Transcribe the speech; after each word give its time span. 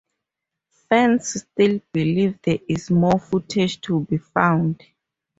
Fans 0.89 1.41
still 1.43 1.79
believe 1.93 2.39
there 2.41 2.57
is 2.67 2.89
more 2.89 3.19
footage 3.19 3.79
to 3.81 3.99
be 3.99 4.17
found. 4.17 4.81